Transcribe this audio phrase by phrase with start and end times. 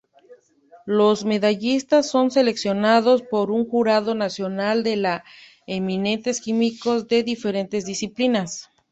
[0.87, 5.19] Los medallistas son seleccionados por un jurado nacional de
[5.67, 8.71] eminentes químicos de diferentes disciplinas.